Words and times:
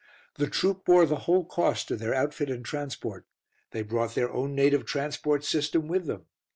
The 0.37 0.47
troop 0.49 0.83
bore 0.83 1.05
the 1.05 1.15
whole 1.29 1.45
cost 1.45 1.91
of 1.91 1.99
their 1.99 2.15
outfit 2.15 2.49
and 2.49 2.65
transport. 2.65 3.27
They 3.69 3.83
brought 3.83 4.15
their 4.15 4.31
own 4.33 4.55
native 4.55 4.83
transport 4.83 5.43
system 5.45 5.87
with 5.87 6.07
them. 6.07 6.25